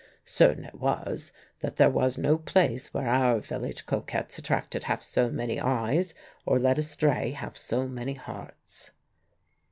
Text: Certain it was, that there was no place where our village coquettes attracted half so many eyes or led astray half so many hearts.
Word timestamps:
Certain 0.25 0.63
it 0.63 0.73
was, 0.73 1.31
that 1.59 1.75
there 1.75 1.87
was 1.91 2.17
no 2.17 2.35
place 2.39 2.91
where 2.91 3.07
our 3.07 3.39
village 3.39 3.85
coquettes 3.85 4.39
attracted 4.39 4.85
half 4.85 5.03
so 5.03 5.29
many 5.29 5.59
eyes 5.59 6.15
or 6.43 6.57
led 6.57 6.79
astray 6.79 7.33
half 7.33 7.55
so 7.55 7.87
many 7.87 8.15
hearts. 8.15 8.89